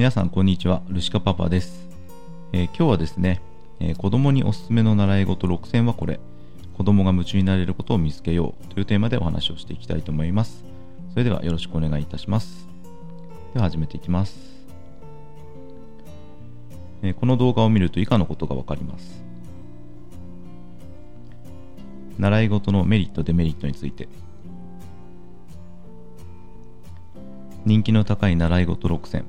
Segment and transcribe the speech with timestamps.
[0.00, 0.80] 皆さんこんにちは。
[0.88, 1.86] ルシカパパです、
[2.54, 3.42] えー、今日はですね、
[3.80, 6.18] えー、子供におすすめの習い事6選はこれ。
[6.72, 10.64] 子供が夢中になれることを見つけようというテーマでお話をしていきたいと思います。
[11.10, 12.66] それではよろしくお願いいたします。
[13.52, 14.38] では始めていきます、
[17.02, 19.22] えー、この動画を見ると以下のことがわかります。
[22.18, 24.08] 習い事のメリットデメリットについて。
[27.66, 29.26] 人気の高い習い事6選、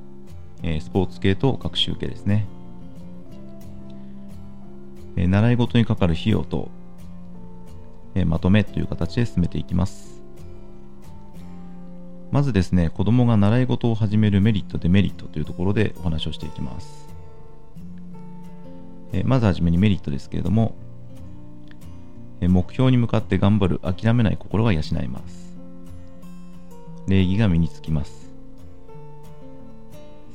[0.62, 2.46] えー、スポーツ系と学習系ですね、
[5.16, 6.68] えー、習い事にかかる費用と、
[8.14, 10.22] えー、まとめという形で進めていきます。
[12.30, 17.06] まずですね子供が習い事を始めるメリットデメリットというところでお話をしていきます、
[19.12, 20.74] えまずはじめにメリットですけれども、
[22.48, 25.56] 目標に向かって頑張る諦めない心が養えます。
[27.06, 28.21] 礼儀が身につきます。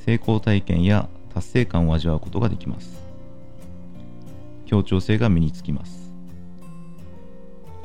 [0.08, 3.04] 成功体験や達成感を味わうことができます。
[4.64, 6.10] 協調性が身につきます。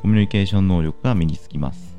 [0.00, 1.94] コミュニケーション能力が身につきます。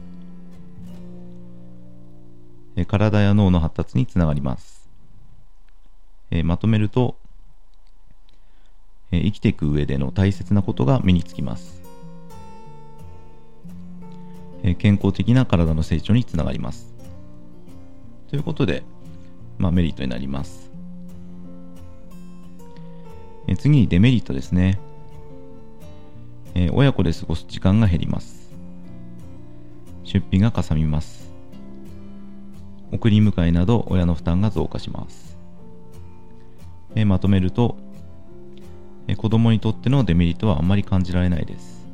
[2.87, 4.89] 体や脳の発達につながります。
[6.43, 7.15] まとめると
[9.11, 11.83] 生きていく上での大切なことが身につきます。
[14.79, 16.95] 健康的な体の成長につながります。
[18.27, 18.83] ということで
[19.57, 20.71] まあ、メリットになります。
[23.47, 24.79] え次にデメリットですね、
[26.55, 28.53] え親子で過ごす時間が減ります。
[30.03, 31.31] 出費がかさみます。
[32.91, 35.37] 送り迎えなど親の負担が増加します。
[36.95, 37.77] えまとめると、
[39.07, 41.85] え子供にとってのデメリットはあまり感じられないです。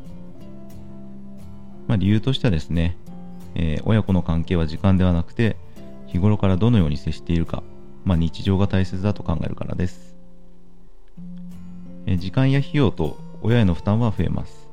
[1.88, 2.96] まあ、理由としてはですね、
[3.56, 5.58] えー、親子の関係は時間ではなくて、
[6.12, 7.64] 日頃からどのように接しているか、
[8.04, 10.18] まあ、日常が大切だと考えるからです。
[12.06, 14.68] え時間や費用と親への負担は増えます。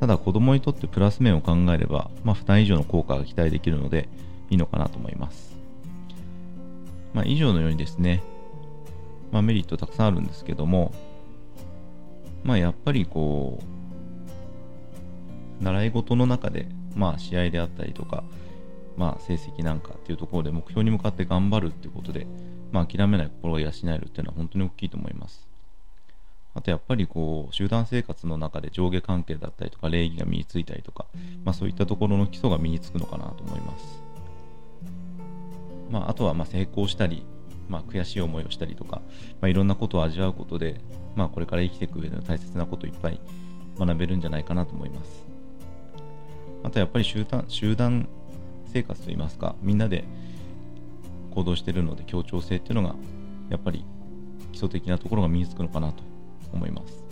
[0.00, 4.08] ただ子供にとってプラス面を考えれば、まあ、負担以上の効果が期待できるので
[4.50, 5.56] いいのかなと思います。
[7.14, 8.24] まあ、以上のようにですね、
[9.30, 10.92] まあ、メリットたくさんあるんですけども、
[12.42, 13.60] まあ、やっぱりこ
[15.60, 18.24] う、習い事の中で、まあ、試合であったりとか、
[18.96, 22.26] まあ、成績なんかっていうところで目標に向かって頑張るっていうことで、
[22.70, 25.48] まあ、諦めない心を養えるっていうのは本当に大きいと思います。
[26.54, 31.06] あとやっぱりこう集団生活の中で上下関係だったりとか礼儀が身についたりとか、
[31.44, 34.02] まあ、そういったところの基礎が身につくのかなと思います。
[35.90, 37.24] まあ、あとはま成功したり、
[37.68, 39.02] まあ、悔しい思いをしたりとか、
[39.40, 40.80] まあ、いろんなことを味わうことで、
[41.16, 43.20] まあ、これから生きていく上での大切なことをいっぱい
[43.78, 45.26] 学べるんじゃないかなと思います。
[46.62, 48.08] あとやっぱり集団集団
[48.72, 50.04] 生活といいますかみんなで
[51.34, 52.94] 行動してるので協調性っていうのが
[53.50, 53.84] やっぱり
[54.52, 56.02] 基礎的なところが身につくのかなと
[56.52, 57.04] 思います。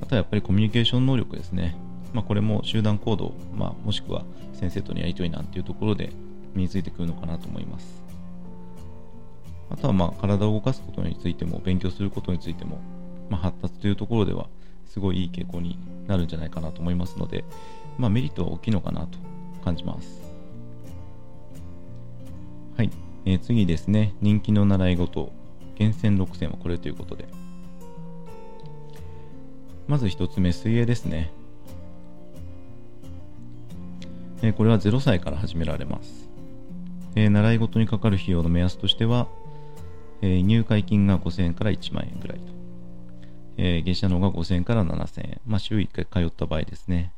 [0.00, 1.76] あとはやっぱりコミュニケーション能力ですね、
[2.12, 6.10] まあ、これも集団行動、まあ、もしくは先生とのやり取りなんていうところで
[6.54, 8.02] 身についてくるのかなと思います。
[9.70, 12.80] あとはまあ体を動かすことについても勉強することについても、
[13.30, 14.48] まあ、発達というところでは
[14.86, 17.44] すごいいい傾向になるんじゃないかなと思いますので、
[17.96, 19.18] まあ、メリットは大きいのかなと
[19.62, 20.22] 感じます。
[22.76, 22.90] はい、
[23.24, 25.32] えー、次ですね、人気の習い事、
[25.76, 27.28] 厳選6選はこれということで。
[29.88, 31.32] まず1つ目、水泳ですね。
[34.42, 36.28] えー、これは0歳から始められます。
[37.14, 39.28] えー、習い事にかかる費用の目安としては、
[40.20, 42.44] えー、入会金が5000円から1万円ぐらいと。
[43.58, 45.40] えー、月謝の方が5000円から7000円。
[45.46, 47.12] まあ、週1回通った場合ですね。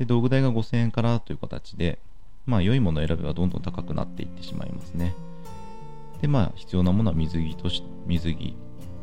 [0.00, 1.98] で道具代が5000円からという形で、
[2.46, 5.14] まあ、良いものを選べばどんどん高くなっていってしまいますね。
[6.22, 8.56] で、まあ、必要なものは水着とし、水着、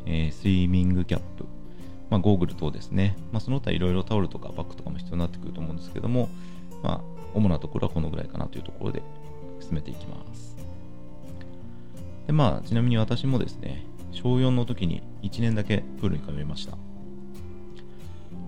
[0.08, 1.46] えー、スイミングキャップ、
[2.10, 3.16] まあ、ゴーグル等ですね。
[3.32, 6.30] まあ、その他いろいろタオルとかバッグとかも必要になってくると思うんですけども、
[6.82, 7.02] まあ、
[7.36, 9.04] 主なところはこのぐらいかなというところで
[9.60, 10.58] 進めていきます。
[12.26, 16.76] で、まあ、ちなみに私もですね、小4の時に1年だけプールに通いました。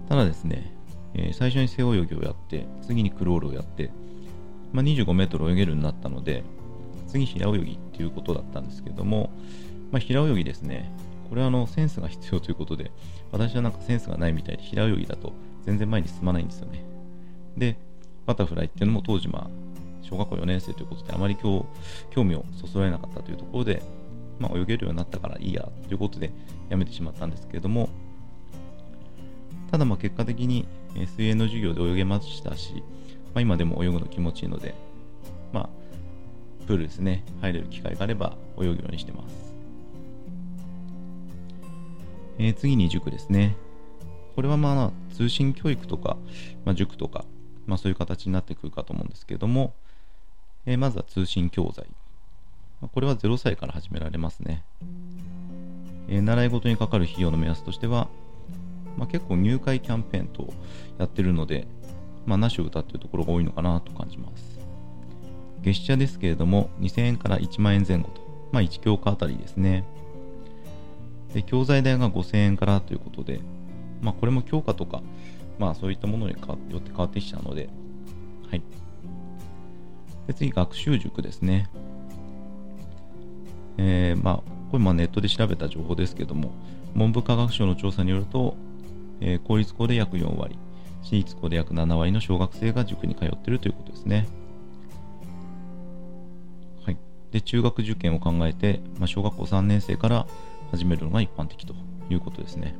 [0.07, 0.78] ただですね、
[1.13, 3.91] えー、最初に背泳ぎをやって、次にクロールをやって、
[4.71, 6.43] まあ、25メートル泳げるようになったので、
[7.07, 9.31] 次平泳ぎっていうことだったんですけども、
[9.91, 10.91] まあ、平泳ぎですね。
[11.29, 12.91] これはあのセンスが必要ということで、
[13.31, 15.33] 私はなんかセンスがないみたいで平泳ぎだと
[15.65, 16.83] 全然前に進まないんですよね。
[17.57, 17.77] で、
[18.25, 19.49] バタフライっていうのも当時まあ、
[20.01, 21.67] 小学校4年生ということであまり興
[22.15, 23.83] 味をそそられなかったというところで、
[24.39, 26.31] まあ、泳げるようになったからいいやということで
[26.69, 27.89] やめてしまったんですけれども、
[29.71, 32.83] ただまあ結果的に水泳の授業で泳げましたし、
[33.33, 34.73] まあ、今でも泳ぐの気持ちいいので、
[35.53, 35.69] まあ、
[36.65, 39.49] プールですね、入れる機会があれば泳ぐようにしてます。
[42.39, 43.55] えー、次に塾ですね。
[44.35, 46.17] これはまあ通信教育とか、
[46.65, 47.25] まあ、塾とか、
[47.67, 49.73] まあ、そういう形になってくるかと思うんですけれども、
[50.65, 51.85] えー、まずは通信教材。
[52.93, 54.63] これは0歳から始められますね。
[56.07, 58.07] えー、習い事にかかる費用の目安としては、
[58.99, 60.53] まあ、結構入会キャンペーンと
[60.97, 61.67] やってるので、
[62.25, 64.59] まあ、なしを歌っているところが多いのかなと感じます。
[65.61, 69.85] 月謝ですけれども、2000円から1万円前後と、まあ、1教科あたりですね。
[71.33, 73.39] で、教材代が5000円からということで、
[74.01, 75.01] まあ、これも教科とか、
[75.57, 76.37] まあ、そういったものによ
[76.77, 77.69] って変わってきちゃうので、
[78.49, 78.61] はい。
[80.27, 81.69] で、次、学習塾ですね。
[83.77, 84.35] えー、まあ、
[84.71, 86.51] これまネットで調べた情報ですけども、
[86.95, 88.57] 文部科学省の調査によると、
[89.21, 90.57] えー、公立校で約4割、
[91.01, 94.27] 私立校で約7割の小学生が塾に通っているということですね。
[96.85, 96.97] はい。
[97.31, 100.27] で、中学受験を考えて、まあ、小学校3年生から
[100.71, 101.73] 始めるのが一般的と
[102.09, 102.75] いうことですね。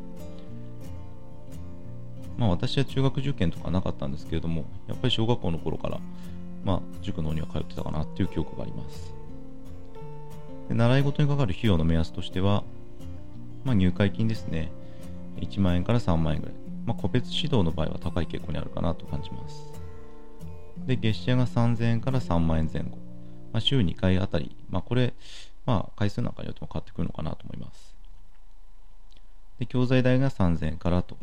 [2.40, 6.00] まあ私は中学受験とかなかったんですけれども、やっぱり小学校の頃から、
[6.64, 9.14] まあ塾の方には通ってたかなっていう記憶があります。
[10.70, 12.64] で習い事にかかる費用の目安としては、
[13.66, 14.72] まあ入会金ですね。
[15.40, 16.56] 1万円から3万円ぐらい。
[16.86, 19.72] まあ個別指導の場合は高い傾向にあるかなと感じます。
[20.86, 22.98] で、月謝が3000円から3万円前後。
[23.52, 25.14] まあ、週2回あたり、まあこれ、
[25.66, 27.96] まあ回数なんかによっても変わってくるのかなと思います。
[29.60, 31.18] で、教材代が3000円からと。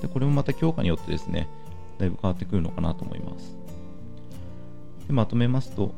[0.00, 1.48] で、これもまた教科によってですね、
[1.98, 3.56] だいぶ変わってくるのかなと思います。
[5.06, 5.94] でまとめますと、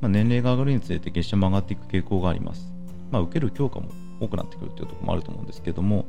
[0.00, 2.72] まあ、年齢が上がるにつれて月謝も上がっていく傾向があります。
[3.10, 3.90] まあ、受ける教科も
[4.24, 6.06] 多くなってくるというところもあると思うんですけども、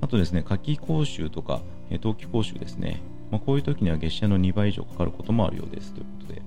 [0.00, 1.60] あとですね、夏季講習とか、
[2.00, 6.42] 冬季講習ですね、まあ、こういう時には月謝の2倍以上かかることもあるようですということで、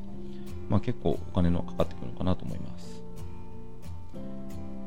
[0.69, 3.03] まあ、結構お金のかかってくるのかなと思います。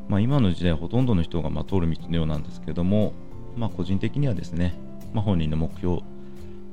[0.08, 3.12] まあ、今の時代ほとんどの人がま通る道のようなんですけども、
[3.56, 4.74] まあ、個人的にはですね、
[5.12, 6.00] まあ、本人の目標、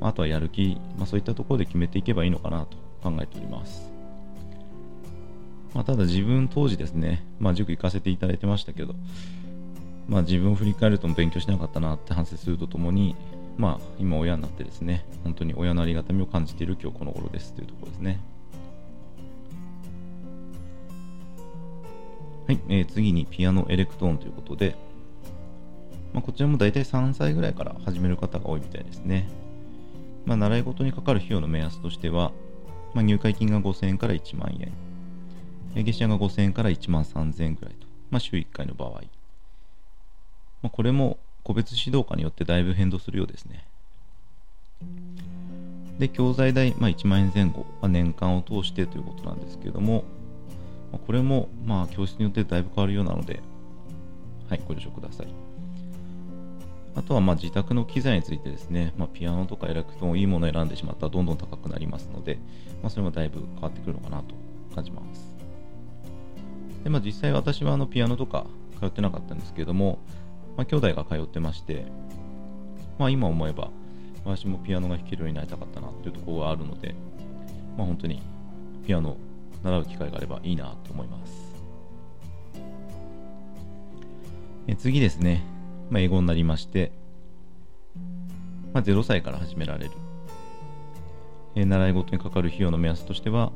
[0.01, 3.98] あとはやる気、まあ、そういったところで決めていけばいいのかなと考えております。
[5.73, 8.95] まあ、ただ自分当時ですね、まあ、塾行かせていただいてましたけど、
[10.07, 13.15] まあ、自分を振り返るとも勉強しなかったなって反省するとともに、
[13.57, 18.19] まあ、今親になってですね、本当に親のありがたみを感じている今日この頃ですというところですね。
[22.47, 24.75] はい、えー、次にピアノエレクトーンということで、
[26.13, 29.29] まあ、こちらも大体3歳ぐらいから始める方が多いみたいですね。
[30.25, 32.31] まあ、習い事にかかる費用の目安としては、
[32.95, 34.71] まあ、入会金が5000円から1万円、
[35.75, 39.01] 月謝が5000円から1万3000円ぐらいと、まあ、週1回の場合、
[40.61, 43.65] まあ、これも個別指導科によってだいぶ変動するようですね。
[45.99, 50.05] で、教材代、まあ、1万円前後、まあ、年間を通してということなんですけれども、
[50.91, 53.41] まあ、これもまあ教室によってだいぶ変わるようなので、
[54.49, 55.27] はい、ご了承ください。
[56.95, 62.39] あとはまあ自宅の機材についてですね、まあ、ピアノとかエレクトーンいいものを選んでしまったらどんどん高くなりますので、
[62.81, 64.35] まあ、それもだいぶ変わってくるのかなと
[64.73, 65.38] 感じます。
[66.83, 68.45] で、まあ、実際私はあのピアノとか
[68.79, 69.99] 通ってなかったんですけれども、
[70.57, 71.85] まあ、兄弟が通ってまして、
[72.97, 73.69] まあ、今思えば
[74.25, 76.95] 私もピアノが弾けるようになりたかったなというところがあるので、
[77.77, 78.21] まあ、本当に
[78.85, 79.17] ピアノ
[79.63, 81.49] 習う機会があればいいなと思います。
[84.67, 85.43] え次ですね、
[85.89, 86.91] まあ、英語になりまして、
[88.73, 89.91] まあ、0歳から始められる。
[91.55, 93.51] え、習い事にかかる費用の目安としては、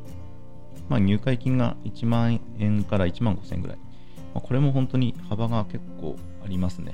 [0.90, 3.78] まあ、入会金が1万円から1万5千円ぐらい。
[4.34, 6.94] まあ、これも本当に幅が結構ありますね。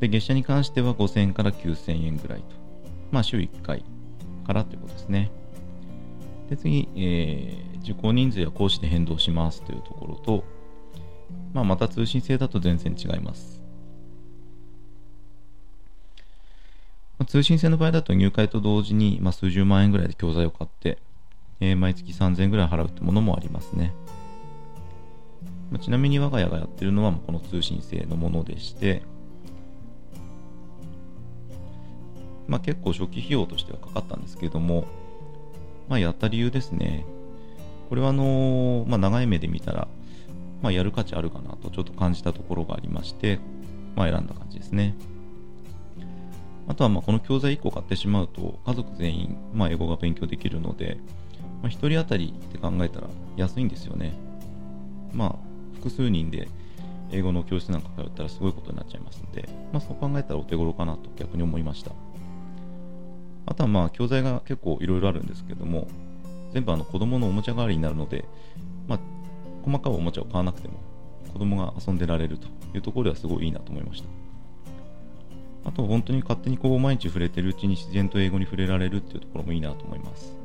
[0.00, 2.56] で、月謝に関しては5000円から9000円ぐらいと。
[3.10, 3.84] まあ、週1回
[4.46, 5.30] からということですね。
[6.50, 10.44] で、次、えー、受講人数や講師で変動しますというところと、
[11.52, 13.62] まあ、また通信制だと全然違います。
[17.26, 20.98] 通信制の場合だと入会と同時に、まあ、数十万円ぐらいで教材を買って、
[21.62, 23.94] えー、毎月3000円ぐらい払うってものもありますね。
[25.70, 29.02] ま、ちなみに我が家がやってるのはこの通信制のものでして、
[32.48, 34.88] まあ、結構初期費用としてはかかったんですけれども、
[35.88, 37.06] まあ、やった理由ですね。
[37.88, 39.86] これはあの、まあ、長い目で見たら、
[40.62, 43.38] まあ、やる価値あるかなとちょっと感じたところがありまして、
[43.94, 44.96] まあ、選んだ感じですね。
[46.66, 50.98] あとはまこの教材1個買ってしまうと家族全員まあ英語が勉強できるので、
[51.62, 54.12] まあ、1人当たりって考えたら安いんですよね。
[55.12, 55.36] まあ
[55.74, 56.48] 複数人で
[57.10, 61.92] 英語の教室なんか通ったらすごいことになっちゃいますので、まあ、そう考えたらお手頃かなと逆に思いました。
[63.46, 65.88] あとはまあ教材が結構いろいろあるんですけども
[66.52, 68.24] 全部あの子供のおもちゃ代わりになるので、
[68.86, 69.00] まあ、
[69.64, 70.74] 細かいおもちゃを買わなくても
[71.32, 74.08] 子供が遊んでられるというところではすごいいいなと思いました
[75.64, 80.36] あと本当に勝手にこう毎日触れてるうちに自然と英語に触れられるっていうところもいいなと思います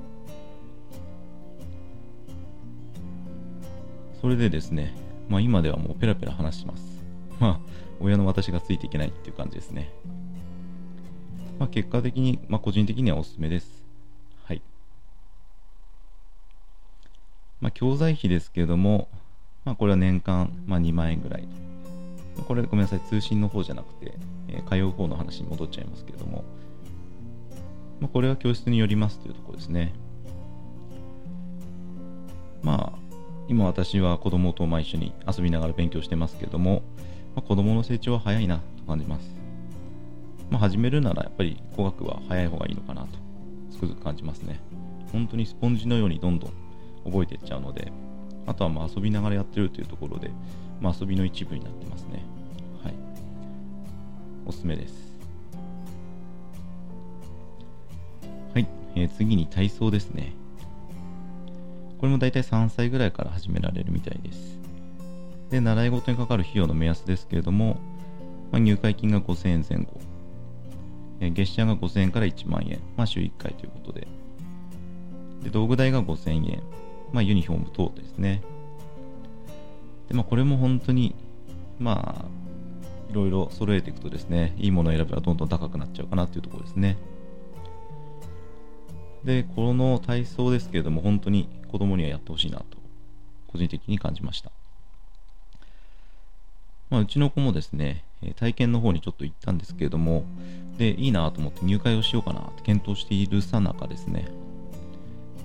[4.21, 4.93] それでですね、
[5.29, 6.83] まあ、今ではもうペラペラ話します
[7.39, 7.59] まあ
[8.00, 9.91] 親の私がついていけないっていう感じですね
[11.59, 13.83] まあ、結果的に、まあ、個人的にはおすすめです。
[14.45, 14.62] はい。
[17.59, 19.07] まあ、教材費ですけれども、
[19.65, 21.47] まあ、これは年間、まあ、2万円ぐらい。
[22.47, 24.13] これごめんなさい、通信の方じゃなくて、
[24.50, 26.43] えー、通う方の話に戻っちゃいますけれども、
[28.00, 29.93] まあ、これは教室によりますというところですね。
[32.62, 33.06] まあ、
[33.47, 36.83] 今私は子供とまあ一緒に遊びながら勉強してますけども、
[37.35, 39.35] まあ、子供の成長は早いなと感じます。
[40.49, 43.07] まあ、始めるならやっぱり語学は早い方がいいのかなと
[43.71, 44.59] つくづく感じますね。
[45.11, 46.51] 本当にスポンジのようにどんどん
[47.05, 47.91] 覚えていっちゃうので、
[48.45, 50.31] あとはまあ遊びながらやってるというところで、
[50.81, 52.23] まあ、遊びの一部になってますね。
[52.83, 52.93] はい。
[54.45, 54.93] おすすめです。
[58.53, 58.67] はい。
[58.95, 60.33] えー、次に体操ですね。
[61.99, 64.59] これも大体3歳ぐらいから始められるみたいです。
[65.49, 67.79] で、習い事にかかる費用の目安ですけれども、
[68.51, 69.99] まあ、入会金が5000円前後。
[71.19, 74.07] え月謝が5000円から1万円、まあ、週1回ということで。
[75.43, 76.61] で、道具代が5000円、
[77.11, 78.41] まあ、ユニフォーム等ですね。
[80.07, 81.15] で、まあ、これも本当に、
[81.79, 82.25] まあ、
[83.09, 86.97] いろいろ揃えていくとですね、いいものを選べばどんどん高くなっちゃうかなっていうところですね。
[89.23, 92.77] で、この体操ですけれども、本当に子供にはやってほしいなと、
[93.47, 94.51] 個人的に感じました。
[96.89, 98.03] まあ、うちの子もですね、
[98.38, 100.24] 体験の方にちょっと行ったんですけれども、
[100.77, 104.27] で、いいなと思って入会をしようかなって検討しているさなかですね、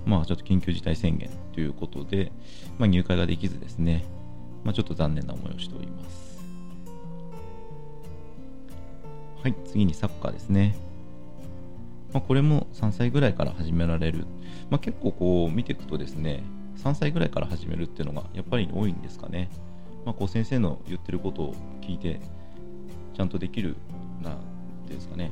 [0.07, 2.33] まあちょっと緊急事態宣言ということで、
[2.79, 4.05] まあ、入会ができずですね、
[4.65, 6.33] まあ、ちょっと残念な思いをしております。
[9.43, 10.77] はい、次にサッカーですね。
[12.13, 14.27] まあ、これも3歳ぐらいから始められる。
[14.71, 16.43] まあ、結構こう見ていくとですね、
[16.79, 19.49] 3歳ぐらいから始めるっていうのがやっぱり多いんですかね。
[20.05, 22.21] まあ、こう先生の言ってることを聞いて、
[23.15, 23.77] ちゃんとできる
[24.23, 24.37] なん
[24.87, 25.31] ていうんですかね、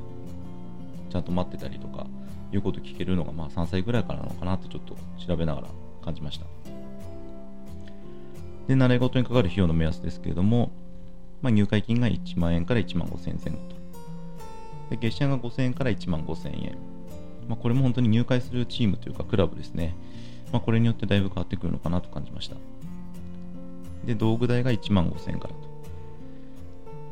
[1.10, 2.06] ちゃんと待ってたりとか、
[2.52, 5.68] いうこと聞けるのがまあ3歳ぐらいからなのかなとちょっと調べながら
[6.04, 6.46] 感じました。
[8.66, 10.70] で、習い事にかかる費用の目安ですけれども、
[11.42, 13.79] まあ、入会金が1万円から1万5000円前後と。
[14.90, 16.76] で、月謝が5000円から1万5000円。
[17.49, 19.94] まあ、これも本当に入会するチームというかクラブですね。
[20.52, 22.56] まあ、これによってだいぶ変わってくるのかなと感じました。
[24.04, 25.61] で、道具代が1万5000円からと。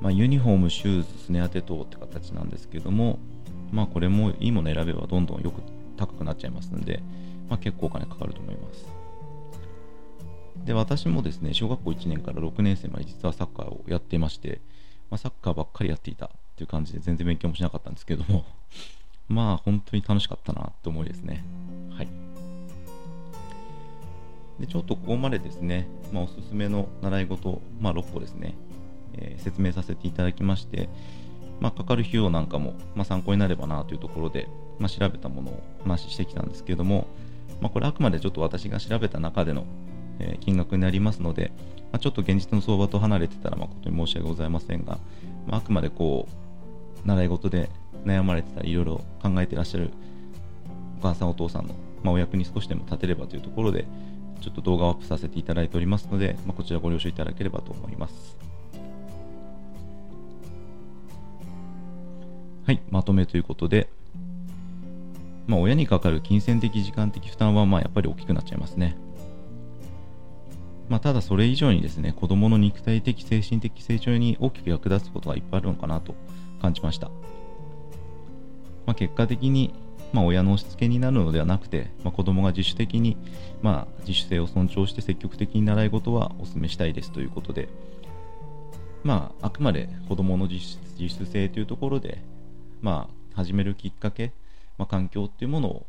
[0.00, 3.18] まあ、ユニフォーム、シューズ、すね当て等って形なんですけども、
[3.72, 5.62] まあ、これもいいもの選べばどんどんよく
[5.96, 7.02] 高くなっちゃいますので、
[7.48, 8.86] まあ、結構お金かかると思います。
[10.64, 14.60] で、私もですね、小学校1年から6年生まで実はサッカーをやっていまして、
[15.10, 18.44] まあ、サッカーばっかりやっていたっていう感じで全然勉強もしなかったんですけども、
[19.28, 21.44] まあ本当に楽しかったなって思いですね。
[21.90, 22.08] はい。
[24.58, 28.54] で、ちょっとここまでですね、まあ、おすすめの習い事、まあ6個ですね、
[29.12, 30.88] えー、説明させていただきまして、
[31.60, 34.48] まあ、かかる費用なんかも、まあ、参考になればなというところで、
[34.80, 37.06] まあ、調べたものを話ししてきたんですけども、
[37.60, 39.64] まあ、これあくまでちょっと私が調べた中での、
[40.20, 41.52] え、金額になりますので、
[41.92, 44.98] まあ、ちょっと現実の相場と離れてたら誠に申し訳ございませんが、
[45.46, 46.47] まあ、あくまでこう
[47.08, 47.70] 習い事で
[48.04, 49.90] 悩まれてたりいろいろ考えてらっしゃる
[50.98, 53.86] お母さんお父さんの、まあ、お役に少しでも立てればというところで
[54.40, 58.36] ちょっと動画をアップさせていただいておりますので、まあ、こちらご了承いただければと思います。
[62.66, 63.88] はい、まとめということで、
[65.46, 68.96] まあ、親にかかる金銭的、時間的負担はまあやっぱり大きくなっちゃいますね。
[70.88, 76.14] まあ、ただそれ以上にですね、子供の肉体的、精神的成長に大きく役立つことがいっぱいあるのかなと
[76.60, 77.08] 感じました。
[78.86, 79.74] まあ、結果的に、
[80.12, 83.16] まあ、親の押し付けになるのではなくて、まあ、子供が自主的に、
[83.60, 87.68] まあ、自主性を尊重して積極的に習い事はお勧めしたいですということで、
[89.04, 92.22] まあ、あくまで子供の自主性というところで、
[92.80, 94.32] まあ、始めるきっかけ、
[94.78, 95.86] まあ、環境っていうものを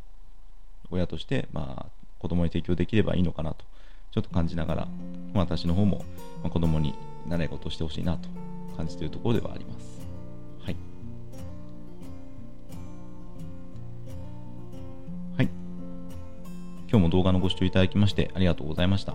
[0.91, 3.65] 親として、まあ、子供に提供できればいいのかなと
[4.11, 4.87] ちょっと感じながら、
[5.33, 6.03] まあ、私の方も、
[6.43, 6.95] まあ、子供に
[7.27, 8.27] 習い事をしてほしいなと
[8.75, 9.98] 感じているところではあります。
[16.89, 19.13] 今日も動画のご視聴いただきましてありがとうございました。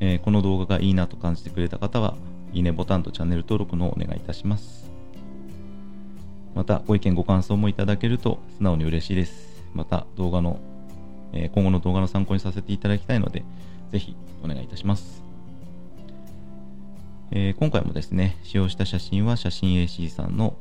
[0.00, 2.16] えー、この動画がいいなと感じてくれた方は、
[2.52, 4.90] いいねボタンとチャンネル登録のお願いいたします。
[6.56, 9.64] また、ご意見、ご感想もいただけると素直に嬉しいです。
[9.74, 10.58] また、動画の、
[11.32, 13.44] えー、今後の動画の参考にさせていただきたいので、
[13.92, 15.22] ぜひお願いいたします。
[17.30, 20.56] えー、今回もですね、使用した写真は写真 AC さんの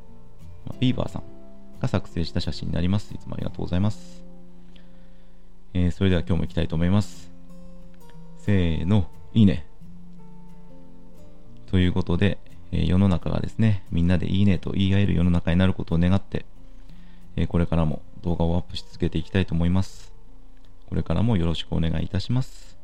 [0.80, 1.24] ビーバーさん
[1.80, 3.12] が作成した写真になります。
[3.16, 4.27] いつもありがとうございます。
[5.78, 7.32] えー、それでは今日も行きたいと思います。
[8.40, 9.68] せーの、いいね。
[11.68, 12.40] ということで、
[12.72, 16.48] え、世の中がですね、みんなでいいねと言い合える世の中になることを願って、
[17.36, 20.16] え、これからも動画をアップし続けていきたいと思います。
[20.90, 22.76] これからもよろしくお願いいたします。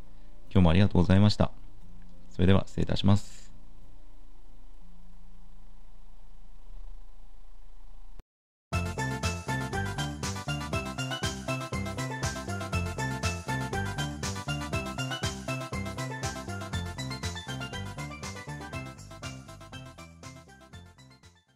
[0.52, 1.52] 今日もありがとうございました。
[2.30, 3.43] それでは失礼いたします。